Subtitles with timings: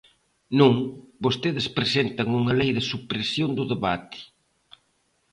[0.59, 0.73] Non,
[1.25, 4.19] vostedes presentan unha lei de supresión do debate.